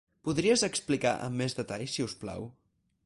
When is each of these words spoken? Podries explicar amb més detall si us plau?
Podries 0.27 0.63
explicar 0.67 1.11
amb 1.27 1.41
més 1.43 1.57
detall 1.59 1.85
si 1.97 2.07
us 2.07 2.17
plau? 2.25 2.49